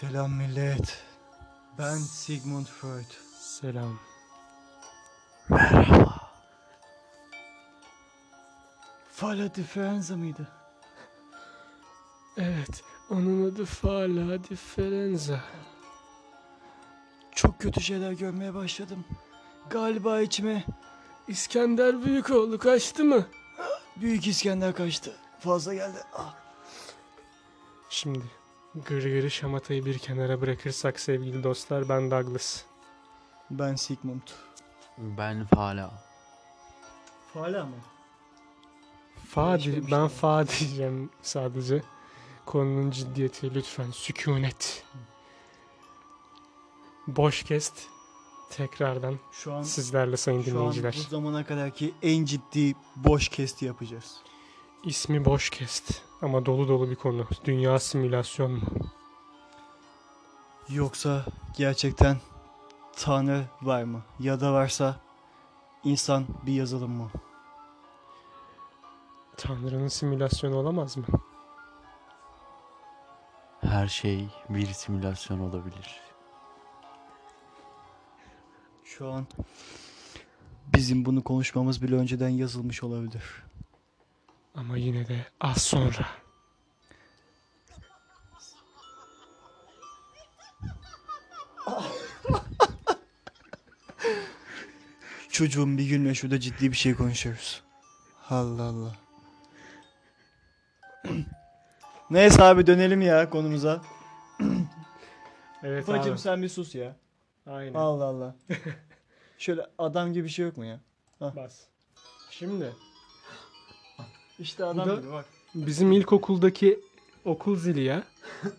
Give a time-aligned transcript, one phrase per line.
[0.00, 1.02] Selam millet.
[1.78, 3.10] Ben Sigmund Freud.
[3.40, 3.98] Selam.
[9.12, 10.48] Fala differenza mıydı?
[12.36, 15.40] Evet, onun adı Fala Differenza.
[17.34, 19.04] Çok kötü şeyler görmeye başladım.
[19.70, 20.64] Galiba içime
[21.28, 23.26] İskender Büyükoğlu kaçtı mı?
[23.96, 25.16] Büyük İskender kaçtı.
[25.40, 25.98] Fazla geldi.
[26.12, 26.34] Ah.
[27.90, 28.39] Şimdi
[28.74, 32.62] gırgırı şamatayı bir kenara bırakırsak sevgili dostlar ben Douglas.
[33.50, 34.22] Ben Sigmund.
[34.98, 36.04] Ben Fala.
[37.34, 37.76] Fala mı?
[39.28, 41.82] Fa di- ben fa diyeceğim sadece.
[42.46, 44.84] Konunun ciddiyeti lütfen sükunet.
[47.06, 47.74] Boş kest
[48.50, 50.94] tekrardan Şu an sizlerle sayın şu an dinleyiciler.
[51.06, 54.16] bu zamana kadarki en ciddi boş kesti yapacağız.
[54.84, 57.26] İsmi boş kest ama dolu dolu bir konu.
[57.44, 58.60] Dünya simülasyon mu?
[60.68, 61.24] Yoksa
[61.56, 62.16] gerçekten
[62.96, 64.02] Tanrı var mı?
[64.20, 65.00] Ya da varsa
[65.84, 67.10] insan bir yazılım mı?
[69.36, 71.04] Tanrı'nın simülasyonu olamaz mı?
[73.60, 76.00] Her şey bir simülasyon olabilir.
[78.84, 79.26] Şu an
[80.74, 83.42] bizim bunu konuşmamız bile önceden yazılmış olabilir.
[84.60, 86.06] Ama yine de az sonra.
[95.30, 97.62] Çocuğum bir gün şurada ciddi bir şey konuşuyoruz.
[98.30, 98.96] Allah Allah.
[102.10, 103.82] Neyse abi dönelim ya konumuza.
[105.62, 106.18] Evet Bacım abi.
[106.20, 106.96] sen bir sus ya.
[107.46, 107.74] Aynen.
[107.74, 108.34] Allah Allah.
[109.38, 110.80] Şöyle adam gibi bir şey yok mu ya?
[111.20, 111.60] Bas.
[112.30, 112.72] Şimdi
[114.40, 115.24] İşte adam da- gibi bak.
[115.54, 116.80] bizim ilkokuldaki
[117.24, 118.02] okul zili ya.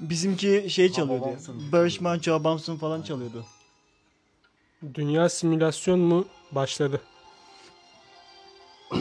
[0.00, 1.38] Bizimki şey çalıyordu ya.
[1.72, 2.42] Barış Manço
[2.80, 3.44] falan çalıyordu.
[4.94, 7.00] Dünya simülasyon mu başladı?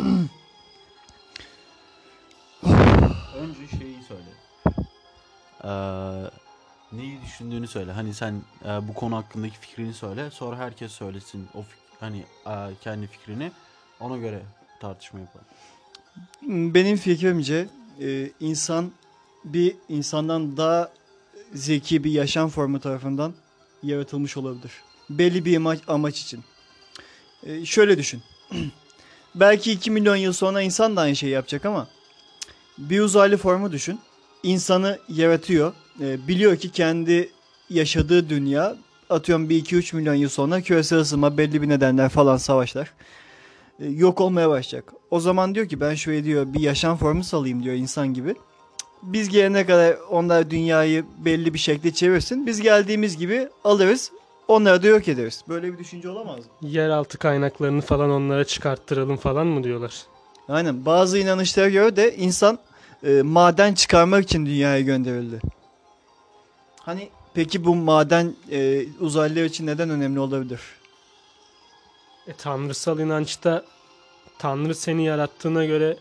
[3.36, 4.30] Önce şeyi söyle.
[5.64, 5.70] Ee,
[6.92, 7.92] neyi düşündüğünü söyle.
[7.92, 10.32] Hani sen e, bu konu hakkındaki fikrini söyle.
[10.32, 13.52] Sonra herkes söylesin o fik- hani e, kendi fikrini.
[14.00, 14.42] Ona göre
[14.80, 15.46] tartışma yapalım.
[16.74, 17.68] Benim fikrimce
[18.02, 18.92] e, insan
[19.46, 20.92] bir insandan daha
[21.54, 23.34] zeki bir yaşam formu tarafından
[23.84, 24.72] yaratılmış olabilir.
[25.10, 25.56] Belli bir
[25.88, 26.44] amaç, için.
[27.44, 28.22] E, şöyle düşün.
[29.36, 31.88] Belki 2 milyon yıl sonra insan da aynı şeyi yapacak ama
[32.78, 34.00] bir uzaylı formu düşün.
[34.44, 35.74] İnsanı yaratıyor.
[36.02, 37.30] E, biliyor ki kendi
[37.70, 38.76] yaşadığı dünya
[39.10, 42.94] atıyorum bir 2-3 milyon yıl sonra küresel ısınma belli bir nedenler falan savaşlar
[43.80, 44.94] yok olmaya başlayacak.
[45.12, 48.36] O zaman diyor ki ben şöyle diyor bir yaşam formu salayım diyor insan gibi.
[49.04, 52.48] Biz gelene kadar onlar dünyayı belli bir şekilde çevirsin.
[52.48, 54.12] Biz geldiğimiz gibi alırız.
[54.48, 55.44] Onları da yok ederiz.
[55.50, 56.70] Böyle bir düşünce olamaz mı?
[56.70, 59.94] Yeraltı kaynaklarını falan onlara çıkarttıralım falan mı diyorlar?
[60.50, 60.86] Aynen.
[60.86, 62.60] Bazı inanışlara göre de insan
[63.04, 65.40] e, maden çıkarmak için dünyaya gönderildi.
[66.80, 70.60] Hani peki bu maden e, uzaylılar için neden önemli olabilir?
[72.28, 73.66] E, tanrısal inançta
[74.38, 75.98] Tanrı seni yarattığına göre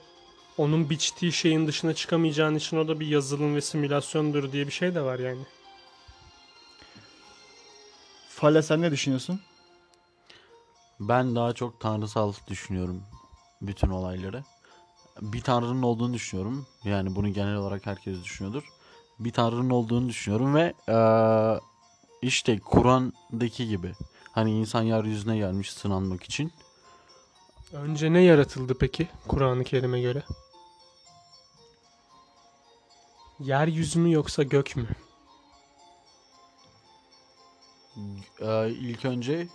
[0.58, 4.94] onun biçtiği şeyin dışına çıkamayacağın için o da bir yazılım ve simülasyondur diye bir şey
[4.94, 5.42] de var yani.
[8.28, 9.40] Fala sen ne düşünüyorsun?
[11.00, 13.02] Ben daha çok tanrısal düşünüyorum
[13.62, 14.44] bütün olayları.
[15.20, 16.66] Bir tanrının olduğunu düşünüyorum.
[16.84, 18.72] Yani bunu genel olarak herkes düşünüyordur.
[19.18, 21.60] Bir tanrının olduğunu düşünüyorum ve eee,
[22.22, 23.94] işte Kur'an'daki gibi.
[24.34, 26.52] Hani insan yeryüzüne gelmiş sınanmak için.
[27.72, 30.22] Önce ne yaratıldı peki Kur'an-ı Kerim'e göre?
[33.40, 34.86] Yeryüzü mü yoksa gök mü?
[38.40, 39.48] Eee ilk önce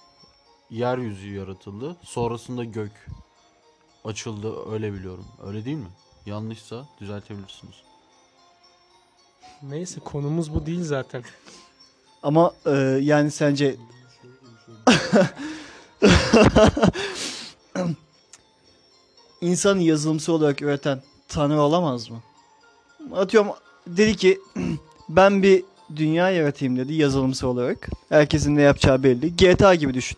[0.69, 1.97] yeryüzü yaratıldı.
[2.03, 3.07] Sonrasında gök
[4.05, 5.25] açıldı öyle biliyorum.
[5.43, 5.91] Öyle değil mi?
[6.25, 7.75] Yanlışsa düzeltebilirsiniz.
[9.63, 11.23] Neyse konumuz bu değil zaten.
[12.23, 12.71] Ama e,
[13.01, 13.75] yani sence
[19.41, 22.21] insanı yazılımsal olarak üreten Tanrı olamaz mı?
[23.15, 23.51] Atıyorum
[23.87, 24.39] dedi ki
[25.09, 25.63] ben bir
[25.95, 27.89] dünya yaratayım dedi yazılımsal olarak.
[28.09, 29.35] Herkesin ne yapacağı belli.
[29.35, 30.17] GTA gibi düşün.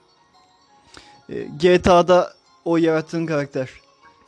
[1.29, 2.33] E, GTA'da
[2.65, 3.69] o yarattığın karakter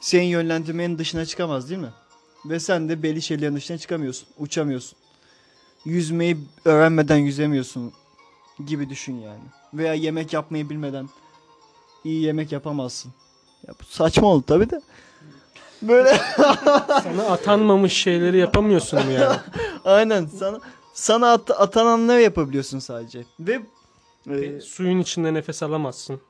[0.01, 1.93] senin yönlendirmenin dışına çıkamaz değil mi?
[2.45, 4.27] Ve sen de belli şeylerin dışına çıkamıyorsun.
[4.37, 4.97] Uçamıyorsun.
[5.85, 7.93] Yüzmeyi öğrenmeden yüzemiyorsun
[8.65, 9.43] gibi düşün yani.
[9.73, 11.09] Veya yemek yapmayı bilmeden
[12.03, 13.11] iyi yemek yapamazsın.
[13.67, 14.81] Ya bu saçma oldu tabi de.
[15.81, 16.09] Böyle
[17.03, 19.35] Sana atanmamış şeyleri yapamıyorsun mu yani?
[19.85, 20.59] aynen sana
[20.93, 23.23] sana at, atananları yapabiliyorsun sadece.
[23.39, 23.61] Ve
[24.29, 26.21] e, E, Suyun içinde nefes alamazsın.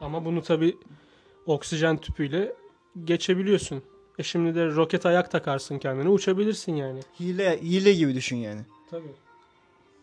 [0.00, 0.76] Ama bunu tabi
[1.46, 2.54] oksijen tüpüyle
[3.04, 3.82] geçebiliyorsun.
[4.18, 7.00] E şimdi de roket ayak takarsın kendine uçabilirsin yani.
[7.20, 8.60] hile hile gibi düşün yani.
[8.90, 9.14] Tabii.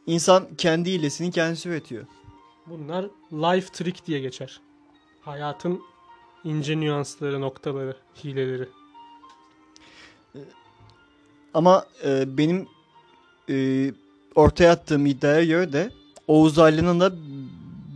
[0.07, 2.05] İnsan kendi hilesini kendisi üretiyor.
[2.67, 4.61] Bunlar life trick diye geçer.
[5.21, 5.81] Hayatın
[6.43, 8.69] ince nüansları, noktaları, hileleri.
[11.53, 12.67] Ama e, benim
[13.49, 13.91] e,
[14.35, 15.91] ortaya attığım iddiaya göre de
[16.27, 17.13] o uzaylının da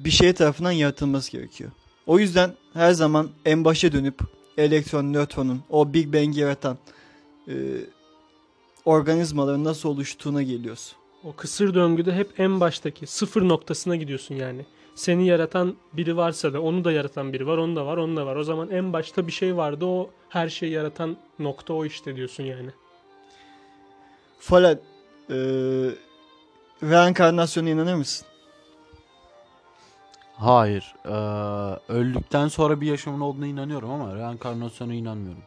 [0.05, 1.71] bir şey tarafından yaratılması gerekiyor.
[2.07, 4.19] O yüzden her zaman en başa dönüp
[4.57, 6.77] elektron, nötronun, o Big Bang'i yaratan
[7.47, 7.53] e,
[8.85, 10.95] organizmaların nasıl oluştuğuna geliyoruz.
[11.25, 14.65] O kısır döngüde hep en baştaki sıfır noktasına gidiyorsun yani.
[14.95, 18.25] Seni yaratan biri varsa da onu da yaratan biri var, onu da var, onu da
[18.25, 18.35] var.
[18.35, 19.85] O zaman en başta bir şey vardı.
[19.85, 22.69] O her şeyi yaratan nokta o işte diyorsun yani.
[24.39, 24.79] Falan
[25.29, 25.37] e,
[26.83, 28.27] reenkarnasyona inanır mısın?
[30.37, 30.95] Hayır.
[31.05, 31.09] Ee,
[31.93, 35.43] öldükten sonra bir yaşamın olduğuna inanıyorum ama reenkarnasyona inanmıyorum.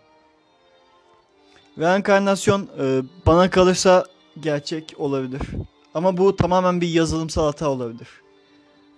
[1.79, 4.05] Reenkarnasyon e, bana kalırsa
[4.43, 5.41] gerçek olabilir.
[5.95, 8.09] Ama bu tamamen bir yazılımsal hata olabilir.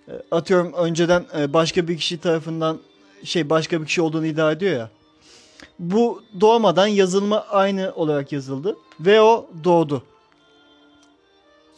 [0.07, 2.79] E, atıyorum önceden e, başka bir kişi tarafından
[3.23, 4.89] şey başka bir kişi olduğunu iddia ediyor ya.
[5.79, 10.03] Bu doğmadan yazılma aynı olarak yazıldı ve o doğdu.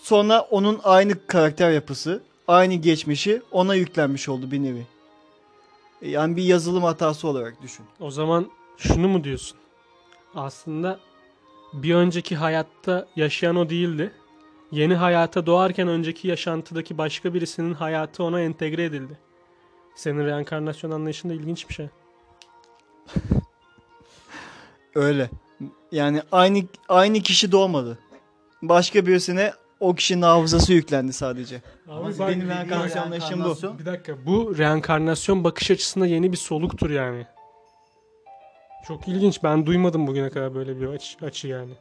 [0.01, 4.87] Sonra onun aynı karakter yapısı, aynı geçmişi ona yüklenmiş oldu bir nevi.
[6.01, 7.85] E, Yani bir yazılım hatası olarak düşün.
[7.99, 9.57] O zaman şunu mu diyorsun?
[10.35, 10.99] Aslında
[11.73, 14.11] bir önceki hayatta yaşayan o değildi.
[14.71, 19.19] Yeni hayata doğarken önceki yaşantıdaki başka birisinin hayatı ona entegre edildi.
[19.95, 21.87] Senin reenkarnasyon anlayışın da ilginç bir şey.
[24.95, 25.29] Öyle.
[25.91, 27.99] Yani aynı aynı kişi doğmadı.
[28.61, 31.61] Başka birisine o kişinin hafızası yüklendi sadece.
[31.87, 33.79] Abi bak, benim reenkarnasyon anlayışım bu.
[33.79, 37.25] Bir dakika bu reenkarnasyon bakış açısında yeni bir soluktur yani.
[38.87, 39.43] Çok ilginç.
[39.43, 41.73] Ben duymadım bugüne kadar böyle bir açı, açı yani.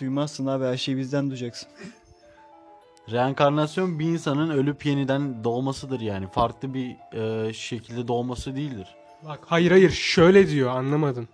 [0.00, 1.68] Duymazsın abi her şeyi bizden duyacaksın.
[3.10, 6.26] Reenkarnasyon bir insanın ölüp yeniden doğmasıdır yani.
[6.28, 8.96] Farklı bir e, şekilde doğması değildir.
[9.28, 11.28] Bak hayır hayır şöyle diyor anlamadın.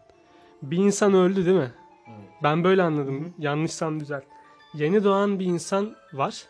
[0.63, 1.73] Bir insan öldü değil mi?
[2.43, 3.35] Ben böyle anladım.
[3.39, 4.25] Yanlışsam düzelt.
[4.75, 6.45] Yeni doğan bir insan var.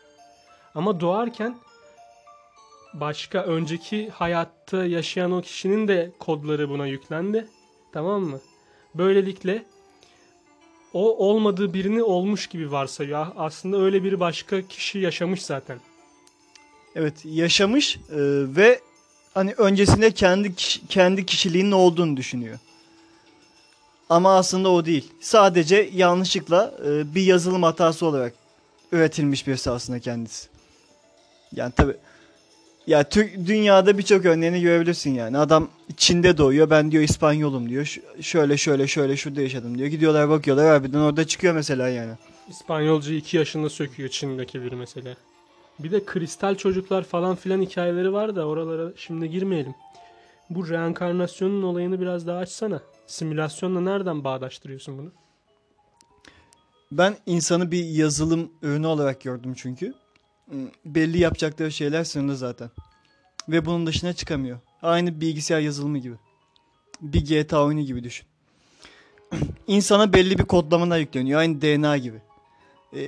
[0.74, 1.56] Ama doğarken
[2.94, 7.46] başka önceki hayatta yaşayan o kişinin de kodları buna yüklendi.
[7.92, 8.40] Tamam mı?
[8.94, 9.64] Böylelikle
[10.92, 13.26] o olmadığı birini olmuş gibi varsayıyor.
[13.36, 15.80] Aslında öyle bir başka kişi yaşamış zaten.
[16.94, 18.00] Evet yaşamış e,
[18.56, 18.80] ve
[19.34, 20.54] hani öncesinde kendi
[20.88, 22.58] kendi kişiliğinin olduğunu düşünüyor.
[24.08, 25.12] Ama aslında o değil.
[25.20, 28.34] Sadece yanlışlıkla e, bir yazılım hatası olarak
[28.92, 30.48] üretilmiş birisi aslında kendisi.
[31.52, 31.96] Yani tabi
[32.86, 35.38] ya Türk dünyada birçok örneğini görebilirsin yani.
[35.38, 36.70] Adam Çin'de doğuyor.
[36.70, 37.84] Ben diyor İspanyolum diyor.
[37.84, 39.88] Ş- şöyle şöyle şöyle şurada yaşadım diyor.
[39.88, 42.12] Gidiyorlar bakıyorlar harbiden orada çıkıyor mesela yani.
[42.48, 45.16] İspanyolca 2 yaşında söküyor Çin'deki bir mesela.
[45.78, 49.74] Bir de kristal çocuklar falan filan hikayeleri var da oralara şimdi girmeyelim.
[50.50, 52.80] Bu reenkarnasyonun olayını biraz daha açsana.
[53.06, 55.12] Simülasyonla nereden bağdaştırıyorsun bunu?
[56.92, 59.94] Ben insanı bir yazılım ürünü olarak gördüm çünkü.
[60.50, 62.70] Hmm, Belli yapacakları şeyler sınırlı zaten.
[63.48, 64.58] Ve bunun dışına çıkamıyor.
[64.82, 66.16] Aynı bilgisayar yazılımı gibi.
[67.00, 68.26] Bir GTA oyunu gibi düşün.
[69.66, 71.40] İnsana belli bir kodlamalar yükleniyor.
[71.40, 72.22] Aynı DNA gibi.
[72.96, 73.00] E,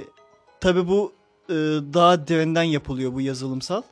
[0.61, 1.13] Tabi bu
[1.49, 1.55] e,
[1.95, 3.83] daha derinden yapılıyor bu yazılımsal.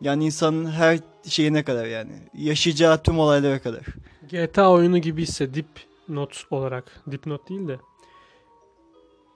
[0.00, 2.12] Yani insanın her şeyine kadar yani.
[2.34, 3.84] Yaşayacağı tüm olaylara kadar.
[4.30, 7.78] GTA oyunu gibi ise dipnot olarak, dipnot değil de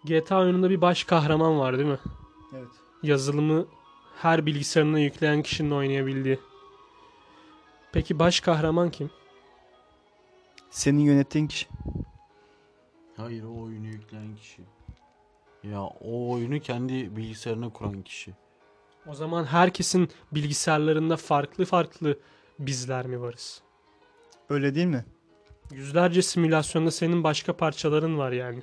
[0.05, 1.99] GTA oyununda bir baş kahraman var değil mi?
[2.55, 2.69] Evet.
[3.03, 3.67] Yazılımı
[4.17, 6.39] her bilgisayarına yükleyen kişinin oynayabildiği.
[7.93, 9.11] Peki baş kahraman kim?
[10.71, 11.69] Senin yönettiğin kişi.
[13.17, 14.63] Hayır o oyunu yükleyen kişi.
[15.63, 18.35] Ya o oyunu kendi bilgisayarına kuran kişi.
[19.07, 22.19] O zaman herkesin bilgisayarlarında farklı farklı
[22.59, 23.63] bizler mi varız?
[24.49, 25.05] Öyle değil mi?
[25.71, 28.63] Yüzlerce simülasyonda senin başka parçaların var yani.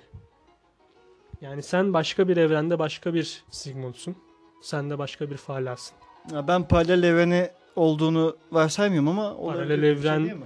[1.41, 4.15] Yani sen başka bir evrende başka bir Sigmund'sun.
[4.61, 5.97] Sen de başka bir Falas'ın.
[6.35, 10.45] Ya ben paralel evreni olduğunu varsaymıyorum ama Paralel şey evren- mi?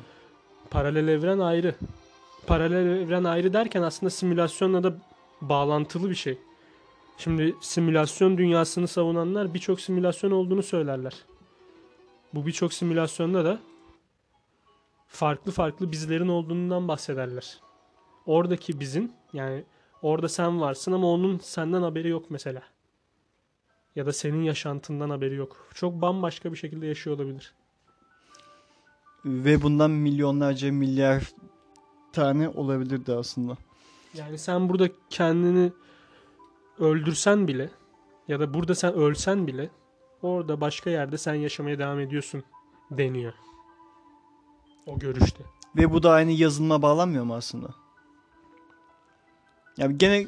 [0.71, 1.75] Paralel evren ayrı.
[2.47, 4.93] Paralel evren ayrı derken aslında simülasyonla da
[5.41, 6.37] bağlantılı bir şey.
[7.17, 11.13] Şimdi simülasyon dünyasını savunanlar birçok simülasyon olduğunu söylerler.
[12.33, 13.59] Bu birçok simülasyonda da
[15.07, 17.59] farklı farklı bizlerin olduğundan bahsederler.
[18.25, 19.63] Oradaki bizim yani
[20.01, 22.61] orada sen varsın ama onun senden haberi yok mesela.
[23.95, 25.67] Ya da senin yaşantından haberi yok.
[25.73, 27.53] Çok bambaşka bir şekilde yaşıyor olabilir.
[29.25, 31.23] Ve bundan milyonlarca milyar
[32.13, 33.57] tane olabilirdi aslında.
[34.13, 35.71] Yani sen burada kendini
[36.79, 37.69] öldürsen bile
[38.27, 39.69] ya da burada sen ölsen bile
[40.21, 42.43] orada başka yerde sen yaşamaya devam ediyorsun
[42.91, 43.33] deniyor.
[44.85, 45.43] O görüşte.
[45.75, 47.67] Ve bu da aynı yazılıma bağlanmıyor mu aslında?
[49.77, 50.27] Yani gene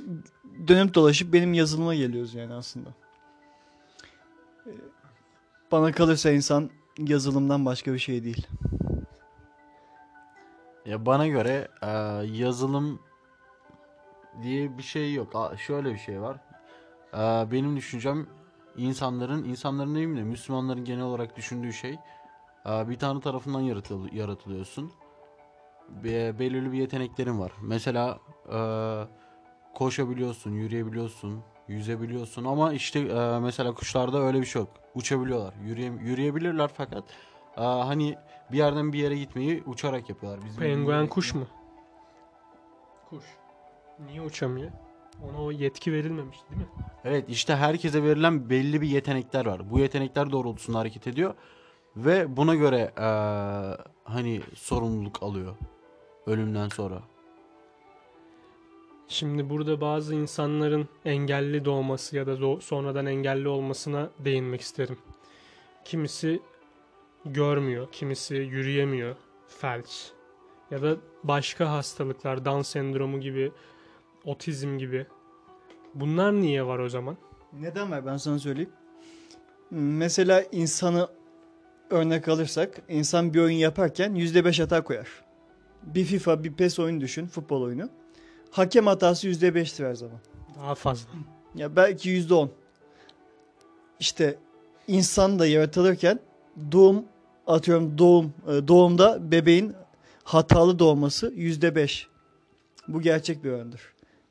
[0.67, 2.89] dönüp dolaşıp benim yazılıma geliyoruz yani aslında.
[5.71, 8.47] Bana kalırsa insan yazılımdan başka bir şey değil.
[10.85, 11.87] Ya bana göre e,
[12.25, 12.99] yazılım
[14.41, 15.53] diye bir şey yok.
[15.57, 16.37] Şöyle bir şey var.
[17.13, 18.27] E, benim düşüncem
[18.77, 21.99] insanların, insanların değil de Müslümanların genel olarak düşündüğü şey
[22.65, 24.91] e, bir tanrı tarafından yaratıl yaratılıyorsun.
[25.89, 27.51] Be- belirli bir yeteneklerin var.
[27.61, 28.19] Mesela
[29.73, 34.69] koşabiliyorsun, yürüyebiliyorsun, yüzebiliyorsun ama işte e, mesela kuşlarda öyle bir şey yok.
[34.95, 37.03] Uçabiliyorlar, yürüye, yürüyebilirler fakat
[37.57, 38.15] e, hani
[38.51, 40.45] bir yerden bir yere gitmeyi uçarak yapıyorlar.
[40.45, 41.47] Bizim Penguen kuş mu?
[43.09, 43.23] Kuş.
[44.05, 44.71] Niye uçamıyor?
[45.29, 46.67] Ona o yetki verilmemiş değil mi?
[47.05, 49.71] Evet işte herkese verilen belli bir yetenekler var.
[49.71, 51.33] Bu yetenekler doğrultusunda hareket ediyor
[51.95, 53.07] ve buna göre e,
[54.03, 55.55] hani sorumluluk alıyor
[56.27, 57.01] ölümden sonra.
[59.13, 64.97] Şimdi burada bazı insanların engelli doğması ya da sonradan engelli olmasına değinmek isterim.
[65.85, 66.41] Kimisi
[67.25, 69.15] görmüyor, kimisi yürüyemiyor,
[69.47, 70.11] felç
[70.71, 73.51] ya da başka hastalıklar, Down sendromu gibi,
[74.25, 75.05] otizm gibi.
[75.95, 77.17] Bunlar niye var o zaman?
[77.59, 78.71] Neden var ben sana söyleyeyim.
[79.71, 81.07] Mesela insanı
[81.89, 85.07] örnek alırsak insan bir oyun yaparken %5 hata koyar.
[85.83, 87.89] Bir FIFA bir PES oyunu düşün futbol oyunu.
[88.53, 90.17] Hakem hatası %5'tir her zaman.
[90.59, 91.09] Daha fazla.
[91.55, 92.49] Ya belki %10.
[93.99, 94.37] İşte
[94.87, 96.19] insan da yaratılırken
[96.71, 97.05] doğum
[97.47, 99.73] atıyorum doğum e, doğumda bebeğin
[100.23, 102.05] hatalı doğması %5.
[102.87, 103.81] Bu gerçek bir orandır.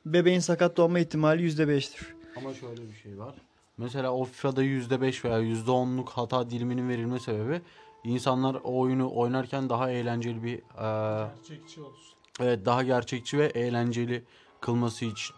[0.05, 2.03] Bebeğin sakat doğma ihtimali %5'tir.
[2.37, 3.35] Ama şöyle bir şey var.
[3.77, 7.61] Mesela o FIFA'da %5 veya %10'luk hata diliminin verilme sebebi
[8.03, 12.13] insanlar o oyunu oynarken daha eğlenceli bir e, Gerçekçi olsun.
[12.39, 14.23] Evet daha gerçekçi ve eğlenceli
[14.61, 15.35] kılması için.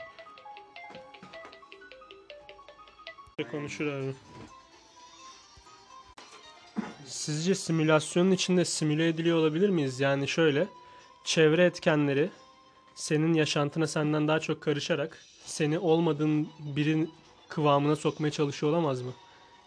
[3.51, 4.13] Konuşur abi.
[7.05, 9.99] Sizce simülasyonun içinde simüle ediliyor olabilir miyiz?
[9.99, 10.67] Yani şöyle,
[11.23, 12.29] çevre etkenleri
[12.95, 17.13] senin yaşantına senden daha çok karışarak seni olmadığın birin
[17.49, 19.11] kıvamına sokmaya çalışıyor olamaz mı?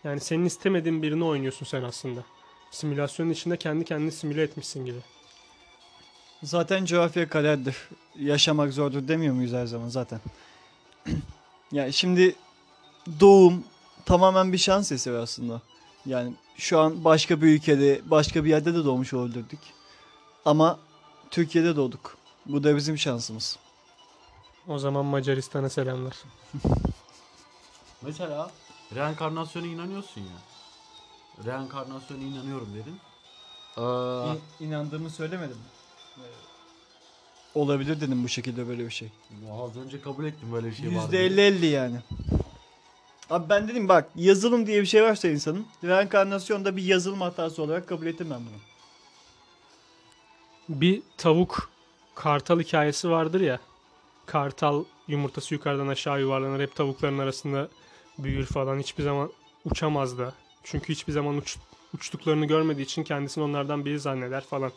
[0.04, 2.24] Yani senin istemediğin birini oynuyorsun sen aslında.
[2.70, 4.98] Simülasyonun içinde kendi kendini simüle etmişsin gibi.
[6.42, 7.76] Zaten coğrafya kaderdir.
[8.18, 10.20] Yaşamak zordur demiyor muyuz her zaman zaten?
[11.72, 12.36] yani şimdi
[13.20, 13.64] doğum
[14.04, 15.60] tamamen bir şans eseri aslında.
[16.06, 19.60] Yani şu an başka bir ülkede, başka bir yerde de doğmuş olabilirdik.
[20.44, 20.78] Ama
[21.30, 22.16] Türkiye'de doğduk.
[22.46, 23.58] Bu da bizim şansımız.
[24.68, 26.14] O zaman Macaristan'a selamlar.
[28.02, 28.50] Mesela
[28.94, 30.38] reenkarnasyona inanıyorsun ya.
[31.44, 33.00] Reenkarnasyona inanıyorum dedin.
[33.76, 35.58] Ee, inandığımı söylemedim.
[37.54, 39.08] Olabilir dedim bu şekilde böyle bir şey.
[39.52, 41.08] az önce kabul ettim böyle bir şey var.
[41.12, 41.96] %50-50 yani.
[43.30, 47.88] Abi ben dedim bak yazılım diye bir şey varsa insanın reenkarnasyonda bir yazılım hatası olarak
[47.88, 48.58] kabul ettim ben bunu.
[50.80, 51.70] Bir tavuk
[52.14, 53.60] kartal hikayesi vardır ya.
[54.26, 56.60] Kartal yumurtası yukarıdan aşağı yuvarlanır.
[56.60, 57.68] Hep tavukların arasında
[58.18, 58.78] büyür falan.
[58.78, 59.30] Hiçbir zaman
[59.64, 60.34] uçamaz da.
[60.64, 61.56] Çünkü hiçbir zaman uç,
[61.94, 64.72] uçtuklarını görmediği için kendisini onlardan biri zanneder falan.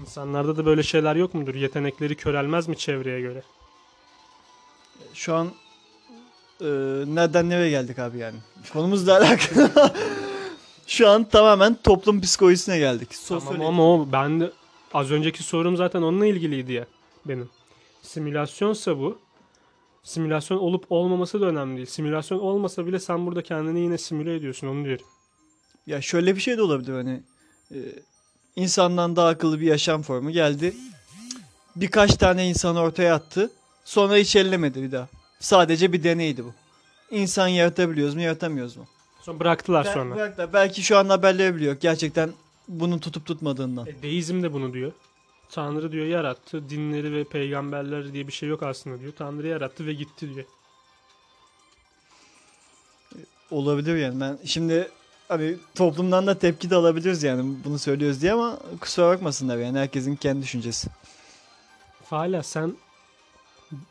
[0.00, 1.54] İnsanlarda da böyle şeyler yok mudur?
[1.54, 3.42] Yetenekleri körelmez mi çevreye göre?
[5.14, 5.46] Şu an
[6.60, 6.66] e,
[7.06, 8.36] nereden nereye geldik abi yani?
[8.72, 9.70] Konumuzla alakalı.
[10.86, 13.08] Şu an tamamen toplum psikolojisine geldik.
[13.28, 13.66] Tamam Sosyoloji.
[13.68, 14.50] ama o ben de
[14.94, 16.86] az önceki sorum zaten onunla ilgiliydi ya
[17.26, 17.50] benim.
[18.02, 19.18] Simülasyonsa bu.
[20.02, 21.86] Simülasyon olup olmaması da önemli değil.
[21.86, 25.06] Simülasyon olmasa bile sen burada kendini yine simüle ediyorsun onu diyorum.
[25.86, 27.22] Ya şöyle bir şey de olabilir hani
[27.70, 27.78] e,
[28.56, 30.74] insandan daha akıllı bir yaşam formu geldi.
[31.76, 33.50] Birkaç tane insan ortaya attı.
[33.84, 35.08] Sonra hiç ellemedi bir daha.
[35.40, 36.52] Sadece bir deneydi bu.
[37.10, 38.86] İnsan yaratabiliyoruz mu yaratamıyoruz mu?
[39.20, 40.14] Sonra bıraktılar Bel- sonra.
[40.16, 40.52] bıraktılar.
[40.52, 41.80] Belki şu an haberleri bile yok.
[41.80, 42.32] Gerçekten
[42.68, 43.86] bunun tutup tutmadığından.
[43.86, 44.92] E, deizm de bunu diyor.
[45.50, 46.70] Tanrı diyor yarattı.
[46.70, 49.12] Dinleri ve peygamberler diye bir şey yok aslında diyor.
[49.18, 50.46] Tanrı yarattı ve gitti diyor.
[53.50, 54.20] Olabilir yani.
[54.20, 54.88] Ben şimdi
[55.28, 60.16] hani toplumdan da tepki de alabiliriz yani bunu söylüyoruz diye ama kusura bakmasınlar yani herkesin
[60.16, 60.88] kendi düşüncesi.
[62.04, 62.76] Fala sen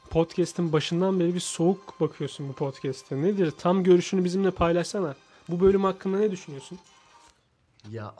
[0.09, 3.21] podcast'in başından beri bir soğuk bakıyorsun bu podcast'e.
[3.21, 3.51] Nedir?
[3.51, 5.15] Tam görüşünü bizimle paylaşsana.
[5.49, 6.79] Bu bölüm hakkında ne düşünüyorsun?
[7.91, 8.13] Ya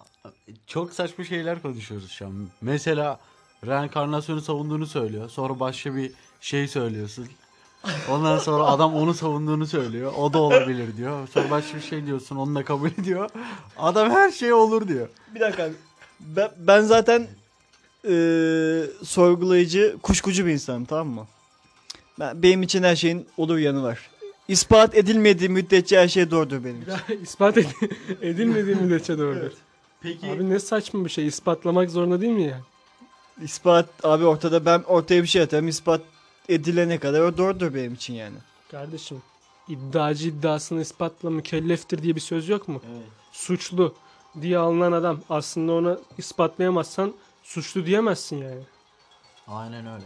[0.68, 2.48] çok saçma şeyler konuşuyoruz şu an.
[2.62, 3.20] Mesela
[3.66, 5.30] reenkarnasyonu savunduğunu söylüyor.
[5.30, 7.28] Sonra başka bir şey söylüyorsun.
[8.12, 10.14] Ondan sonra adam onu savunduğunu söylüyor.
[10.18, 11.28] O da olabilir diyor.
[11.34, 12.36] Sonra başka bir şey diyorsun.
[12.36, 13.30] Onu da kabul ediyor.
[13.78, 15.08] Adam her şey olur diyor.
[15.36, 15.74] Bir dakika abi.
[16.20, 17.28] Ben, ben zaten
[18.10, 21.28] eee, sorgulayıcı, kuşkucu bir insanım tamam mı?
[22.20, 24.10] Ben, benim için her şeyin olur yanı var.
[24.48, 26.92] İspat edilmediği müddetçe her şey doğrudur benim için.
[26.92, 27.90] Ya ispat ed-
[28.22, 29.52] edilmediği müddetçe doğrudur.
[30.02, 31.28] Peki Abi ne saçma bir şey.
[31.28, 32.62] İspatlamak zorunda değil mi yani?
[33.42, 35.68] İspat abi ortada ben ortaya bir şey atarım.
[35.68, 36.02] İspat
[36.50, 38.38] edilene kadar o doğrudur benim için yani.
[38.72, 39.22] Kardeşim
[39.68, 42.82] iddiacı iddiasını ispatla mükelleftir diye bir söz yok mu?
[42.92, 43.06] Evet.
[43.32, 43.96] Suçlu
[44.42, 48.62] diye alınan adam aslında ona ispatlayamazsan suçlu diyemezsin yani.
[49.48, 50.06] Aynen öyle.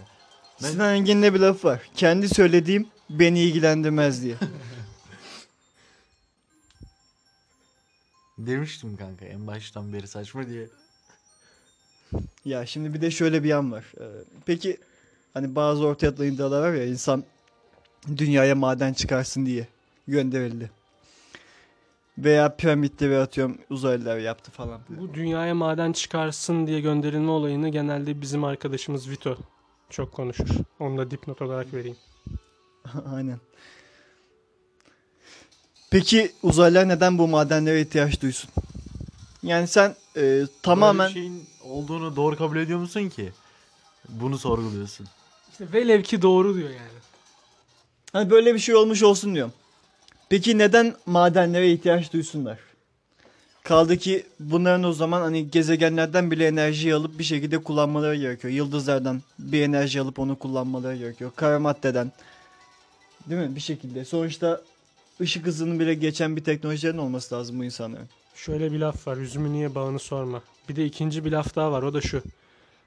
[0.64, 1.82] Ben- Sinan Engin'de bir laf var.
[1.96, 4.36] Kendi söylediğim beni ilgilendirmez diye.
[8.38, 10.68] Demiştim kanka en baştan beri saçma diye.
[12.46, 13.86] Ya şimdi bir de şöyle bir yan var.
[14.00, 14.04] Ee,
[14.46, 14.78] peki
[15.34, 17.24] hani bazı ortaya atılan iddialar var ya insan
[18.18, 19.68] dünyaya maden çıkarsın diye
[20.08, 20.72] gönderildi.
[22.18, 24.82] Veya piramitleri atıyorum uzaylılar yaptı falan.
[24.90, 29.38] Bu dünyaya maden çıkarsın diye gönderilme olayını genelde bizim arkadaşımız Vito
[29.90, 30.50] çok konuşur.
[30.80, 31.98] Onu da dipnot olarak vereyim.
[33.14, 33.40] Aynen.
[35.92, 38.50] Peki uzaylılar neden bu madenlere ihtiyaç duysun?
[39.44, 43.32] Yani sen e, tamamen Böyle bir şeyin olduğunu doğru kabul ediyor musun ki?
[44.10, 45.08] Bunu sorguluyorsun.
[45.60, 47.00] İşte velev ki doğru diyor yani.
[48.14, 49.54] hani böyle bir şey olmuş olsun diyorum.
[50.30, 52.60] Peki neden madenlere ihtiyaç duysunlar?
[53.64, 58.54] Kaldı ki bunların o zaman hani gezegenlerden bile enerji alıp bir şekilde kullanmaları gerekiyor.
[58.54, 61.32] Yıldızlardan bir enerji alıp onu kullanmaları gerekiyor.
[61.36, 62.12] Kara maddeden.
[63.30, 63.56] Değil mi?
[63.56, 64.06] Bir şekilde.
[64.06, 64.62] Sonuçta
[65.22, 68.10] ışık hızını bile geçen bir teknolojilerin olması lazım bu insanların.
[68.36, 69.18] Şöyle bir laf var.
[69.18, 70.42] Üzümü niye bağını sorma.
[70.70, 71.84] Bir de ikinci bir laf daha var.
[71.84, 72.22] O da şu.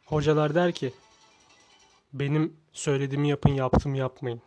[0.06, 0.92] Hocalar der ki
[2.12, 4.42] benim söylediğimi yapın yaptım yapmayın.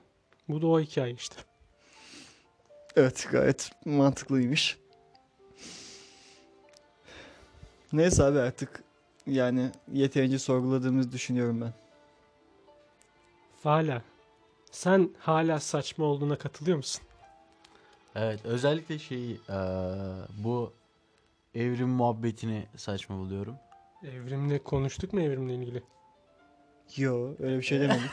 [0.49, 1.35] Bu da o hikaye işte.
[2.95, 4.77] Evet gayet mantıklıymış.
[7.93, 8.83] Neyse abi artık
[9.27, 11.73] yani yeterince sorguladığımızı düşünüyorum ben.
[13.63, 14.01] Hala.
[14.71, 17.03] Sen hala saçma olduğuna katılıyor musun?
[18.15, 19.55] Evet özellikle şeyi eee,
[20.43, 20.73] bu
[21.55, 23.55] evrim muhabbetini saçma buluyorum.
[24.03, 25.83] Evrimle konuştuk mu evrimle ilgili?
[26.97, 28.01] Yo öyle bir şey demedim.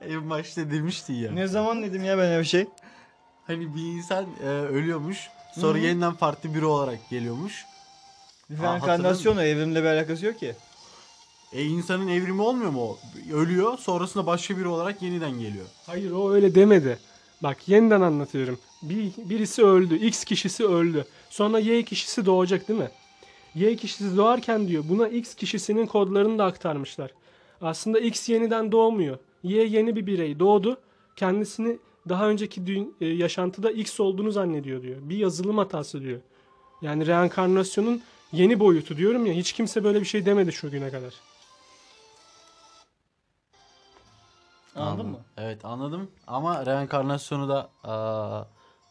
[0.00, 1.32] En başta demiştin ya.
[1.32, 2.66] ne zaman dedim ya ben öyle bir şey?
[3.46, 5.86] Hani bir insan eee, ölüyormuş sonra Hı hı.
[5.86, 7.64] yeniden farklı biri olarak geliyormuş.
[8.50, 10.54] Reenkarnasyon o evrimle bir alakası yok ki.
[11.52, 12.98] E insanın evrimi olmuyor mu o?
[13.32, 15.66] Ölüyor sonrasında başka biri olarak yeniden geliyor.
[15.86, 16.98] Hayır o öyle demedi.
[17.42, 18.58] Bak yeniden anlatıyorum.
[18.82, 19.96] Bir, birisi öldü.
[19.96, 21.04] X kişisi öldü.
[21.30, 22.90] Sonra Y kişisi doğacak değil mi?
[23.54, 27.10] Y kişisi doğarken diyor buna X kişisinin kodlarını da aktarmışlar.
[27.60, 29.18] Aslında X yeniden doğmuyor.
[29.42, 30.80] Y yeni bir birey doğdu.
[31.16, 34.96] Kendisini daha önceki dü- e, yaşantıda X olduğunu zannediyor diyor.
[35.02, 36.20] Bir yazılım hatası diyor.
[36.82, 41.14] Yani reenkarnasyonun yeni boyutu diyorum ya hiç kimse böyle bir şey demedi şu güne kadar.
[44.76, 45.10] Anladın Anladım.
[45.10, 45.18] mı?
[45.36, 48.44] Evet anladım ama reenkarnasyonu da aa,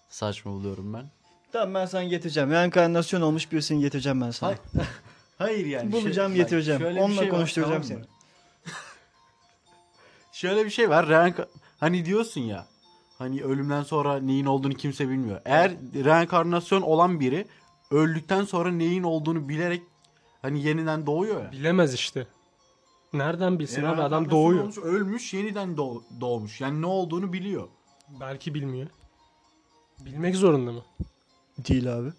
[0.09, 1.05] saçma buluyorum ben.
[1.51, 2.51] Tamam ben sana getireceğim.
[2.51, 4.49] Reenkarnasyon olmuş birisini getireceğim ben sana.
[4.49, 4.59] Hayır.
[5.37, 5.91] Hayır yani.
[5.91, 6.81] Bulacağım Şey- getireceğim.
[6.85, 8.05] Onunla şey var, konuşturacağım tamam mı?
[8.07, 8.16] seni.
[10.37, 11.05] Şöyle bir şey var.
[11.05, 11.47] Reenka-
[11.79, 12.65] hani diyorsun ya.
[13.17, 15.41] Hani ölümden sonra neyin olduğunu kimse bilmiyor.
[15.45, 15.71] Eğer
[16.05, 17.47] reenkarnasyon olan biri
[17.91, 19.81] öldükten sonra neyin olduğunu bilerek
[20.41, 21.51] hani yeniden doğuyor ya.
[21.51, 22.27] Bilemez işte.
[23.13, 24.61] Nereden bilsin E, abi adam doğuyor.
[24.63, 26.61] olmuş, ölmüş yeniden doğ- doğmuş.
[26.61, 27.67] Yani ne olduğunu biliyor.
[28.19, 28.87] Belki bilmiyor.
[29.99, 30.81] Bilmek zorunda mı?
[31.57, 32.09] Değil abi.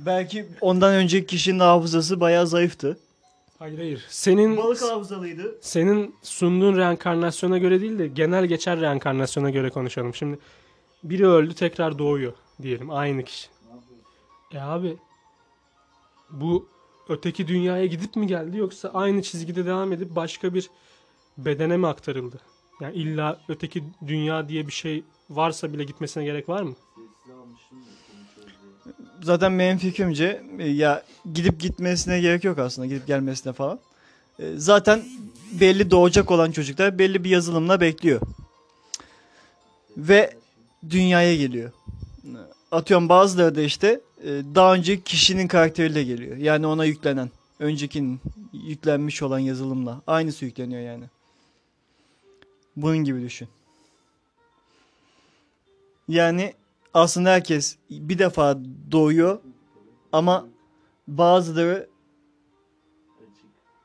[0.00, 2.98] Belki ondan önceki kişinin hafızası bayağı zayıftı.
[3.58, 4.04] Hayır hayır.
[4.08, 5.58] Senin Balık hafızalıydı.
[5.60, 10.14] senin sunduğun reenkarnasyona göre değil de genel geçer reenkarnasyona göre konuşalım.
[10.14, 10.38] Şimdi
[11.04, 13.48] biri öldü tekrar doğuyor diyelim aynı kişi.
[14.52, 14.96] E abi
[16.30, 16.68] bu
[17.08, 20.70] öteki dünyaya gidip mi geldi yoksa aynı çizgide devam edip başka bir
[21.38, 22.40] bedene mi aktarıldı?
[22.80, 26.74] Yani illa öteki dünya diye bir şey varsa bile gitmesine gerek var mı?
[29.24, 31.02] Zaten benim fikrimce e, ya
[31.34, 33.78] gidip gitmesine gerek yok aslında gidip gelmesine falan.
[34.38, 35.02] E, Zaten
[35.52, 38.20] belli doğacak olan çocuklar belli bir yazılımla bekliyor.
[39.96, 40.34] Ve
[40.90, 41.72] dünyaya geliyor.
[42.72, 46.36] atıyorum bazıları da işte e, daha önce kişinin karakteriyle geliyor.
[46.36, 47.30] Yani ona yüklenen.
[47.58, 48.20] Öncekinin
[48.52, 50.00] yüklenmiş olan yazılımla.
[50.06, 51.04] Aynısı yükleniyor yani.
[52.76, 53.48] Bunun gibi düşün.
[56.08, 56.54] Yani
[56.94, 58.58] aslında herkes bir defa
[58.92, 59.40] doğuyor
[60.12, 60.46] ama
[61.08, 61.88] bazıları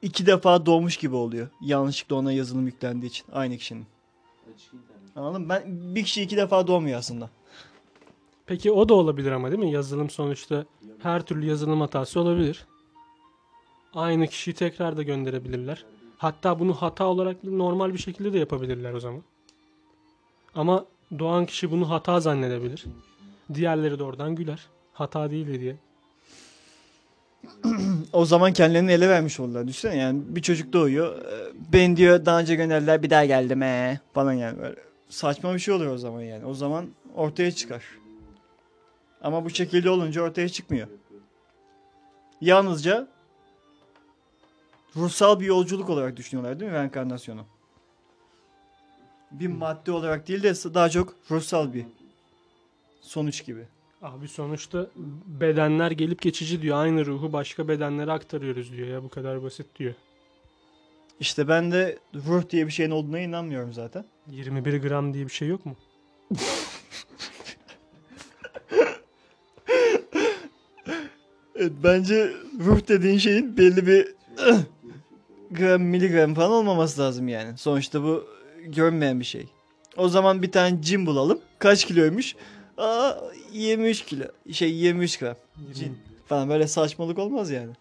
[0.02, 1.48] iki defa doğmuş gibi oluyor.
[1.62, 3.86] Yanlışlıkla ona yazılım yüklendiği için aynı kişinin.
[5.16, 5.50] Anladın mı?
[5.50, 5.64] Ben
[5.96, 7.30] bir kişi iki defa doğmuyor aslında.
[8.46, 9.72] Peki o da olabilir ama değil mi?
[9.72, 10.66] Yazılım sonuçta
[11.00, 12.66] her türlü yazılım hatası olabilir.
[13.94, 15.86] Aynı kişiyi tekrar da gönderebilirler.
[16.18, 19.24] Hatta bunu hata olarak normal bir şekilde de yapabilirler o zaman.
[20.56, 20.86] Ama
[21.20, 22.86] doğan kişi bunu hata zannedebilir.
[23.54, 24.68] Diğerleri de oradan güler.
[24.94, 25.76] Hata değil diye.
[28.14, 29.68] O zaman kendilerini ele vermiş oldular.
[29.68, 31.22] Düşünsene yani bir çocuk doğuyor.
[31.22, 34.60] e, Ben diyor daha önce gönderdiler bir daha geldim ee falan yani.
[34.60, 34.76] Böyle
[35.10, 36.46] saçma bir şey oluyor o zaman yani.
[36.46, 37.84] O zaman ortaya çıkar.
[39.22, 40.88] Ama bu şekilde olunca ortaya çıkmıyor.
[42.42, 43.08] Yalnızca
[44.96, 47.46] ruhsal bir yolculuk olarak düşünüyorlar değil mi reenkarnasyonu?
[49.32, 51.86] Bir madde olarak değil de daha çok ruhsal bir
[53.02, 53.68] sonuç gibi.
[54.02, 54.88] Abi sonuçta
[55.26, 56.78] bedenler gelip geçici diyor.
[56.78, 59.04] Aynı ruhu başka bedenlere aktarıyoruz diyor ya.
[59.04, 59.94] Bu kadar basit diyor.
[61.20, 64.06] İşte ben de ruh diye bir şeyin olduğuna inanmıyorum zaten.
[64.32, 65.76] 21 gram diye bir şey yok mu?
[71.56, 74.08] Evet, bence ruh dediğin şeyin belli bir
[75.52, 77.58] gram miligram falan olmaması lazım yani.
[77.58, 79.48] Sonuçta bu görünmeyen bir şey.
[79.98, 81.40] O zaman bir tane cin bulalım.
[81.60, 82.36] Kaç kiloymuş?
[82.78, 83.14] Aa
[83.52, 84.24] 23 kilo.
[84.52, 85.36] Şey 23 gram.
[85.74, 85.98] Cin.
[86.26, 87.72] Falan böyle saçmalık olmaz yani.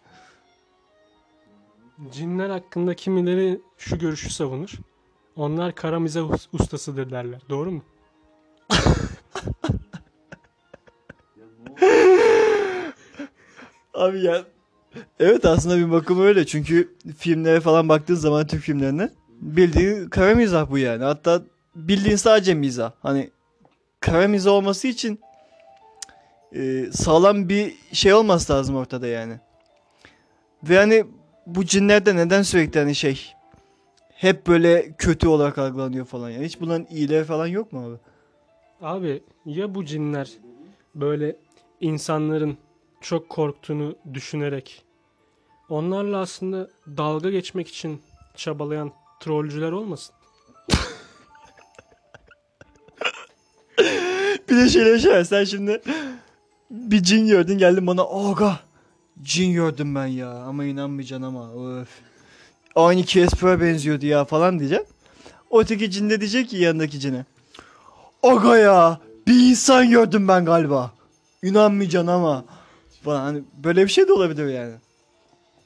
[2.11, 4.69] Cinler hakkında kimileri şu görüşü savunur.
[5.35, 7.41] Onlar kara mizah us- ustasıdır derler.
[7.49, 7.83] Doğru mu?
[13.93, 14.43] Abi ya
[15.19, 16.45] evet aslında bir bakıma öyle.
[16.45, 19.09] Çünkü filmlere falan baktığın zaman Türk filmlerine
[19.41, 21.03] bildiğin kara mizah bu yani.
[21.03, 21.41] Hatta
[21.75, 22.91] bildiğin sadece mizah.
[23.01, 23.29] Hani
[23.99, 25.19] kara mizah olması için
[26.55, 29.39] e, sağlam bir şey olması lazım ortada yani.
[30.63, 31.05] Ve hani
[31.45, 33.33] bu cinler de neden sürekli hani şey
[34.09, 36.45] hep böyle kötü olarak algılanıyor falan yani.
[36.45, 37.97] Hiç bunların iyileri falan yok mu abi?
[38.81, 40.31] Abi ya bu cinler
[40.95, 41.35] böyle
[41.81, 42.57] insanların
[43.01, 44.83] çok korktuğunu düşünerek
[45.69, 48.01] onlarla aslında dalga geçmek için
[48.35, 50.15] çabalayan trollcüler olmasın?
[54.49, 55.25] Bir de şöyle şey.
[55.25, 55.81] Sen şimdi
[56.69, 58.59] bir cin gördün geldin bana aga
[59.21, 61.89] cin gördüm ben ya ama inanmayacaksın ama öf.
[62.75, 64.87] Aynı Casper'a benziyordu ya falan diyeceksin.
[65.51, 67.25] Öteki cin de diyecek ki yanındaki cine.
[68.23, 70.91] Aga ya bir insan gördüm ben galiba.
[71.43, 72.45] İnanmayacaksın ama.
[73.03, 74.73] Falan hani böyle bir şey de olabilir yani.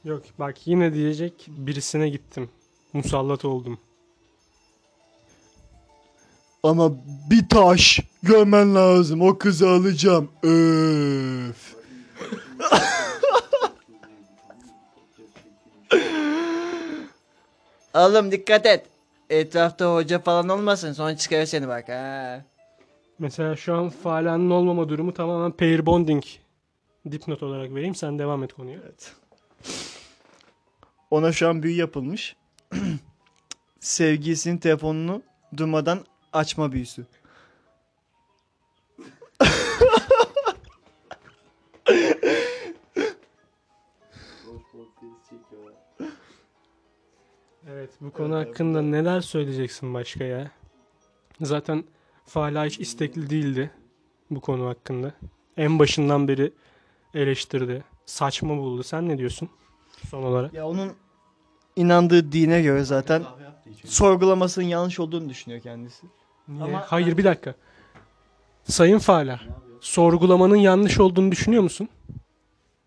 [0.03, 2.49] Yok bak yine diyecek birisine gittim.
[2.93, 3.79] Musallat oldum.
[6.63, 6.91] Ama
[7.29, 9.21] bir taş görmen lazım.
[9.21, 10.31] O kızı alacağım.
[10.43, 11.75] Öf.
[17.93, 18.85] Oğlum dikkat et.
[19.29, 20.93] Etrafta hoca falan olmasın.
[20.93, 22.41] Sonra çıkarır seni bak ha.
[23.19, 26.23] Mesela şu an falanın olmama durumu tamamen pair bonding
[27.11, 28.79] dipnot olarak vereyim sen devam et konuya.
[28.83, 29.13] Evet.
[31.11, 32.35] Ona şu an büyü yapılmış.
[33.79, 35.21] Sevgilisinin telefonunu
[35.57, 37.05] durmadan açma büyüsü.
[47.67, 50.51] Evet bu konu hakkında neler söyleyeceksin başka ya?
[51.41, 51.83] Zaten
[52.25, 53.71] Fala hiç istekli değildi
[54.29, 55.13] bu konu hakkında.
[55.57, 56.53] En başından beri
[57.13, 57.83] eleştirdi.
[58.05, 58.83] Saçma buldu.
[58.83, 59.49] Sen ne diyorsun
[60.09, 60.53] son olarak?
[60.53, 60.93] Ya onun
[61.75, 63.23] inandığı dine göre zaten
[63.85, 66.05] sorgulamasının yanlış olduğunu düşünüyor kendisi.
[66.47, 66.63] Niye?
[66.63, 67.55] Ama- Hayır bir dakika.
[68.63, 69.39] Sayın Fala,
[69.81, 71.89] sorgulamanın yanlış olduğunu düşünüyor musun?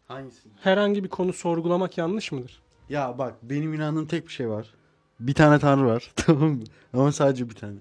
[0.08, 0.48] Hangisi?
[0.62, 2.62] Herhangi bir konu sorgulamak yanlış mıdır?
[2.88, 4.74] Ya bak benim inandığım tek bir şey var.
[5.20, 6.10] Bir tane tanrı var.
[6.16, 6.64] Tamam mı?
[6.92, 7.76] Ama sadece bir tane.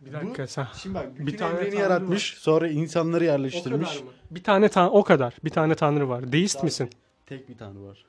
[0.00, 0.66] Bir dakika sen.
[0.82, 2.34] Şimdi bak Bir tane evreni tanrı yaratmış.
[2.38, 3.88] Sonra insanları O yerleştirmiş.
[3.90, 4.10] kadar mı?
[4.30, 5.34] Bir tane tan o kadar.
[5.44, 6.32] Bir tane tanrı var.
[6.32, 6.90] Deist misin?
[7.26, 8.04] Tek bir tanrı var.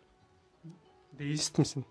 [1.20, 1.86] Deist misin?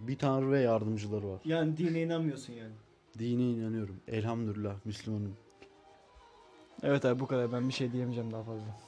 [0.00, 1.40] Bir tanrı ve yardımcıları var.
[1.44, 2.72] Yani dine inanmıyorsun yani.
[3.18, 3.96] Dine inanıyorum.
[4.08, 5.36] Elhamdülillah Müslümanım.
[6.82, 8.80] Evet abi bu kadar ben bir şey diyemeyeceğim daha fazla.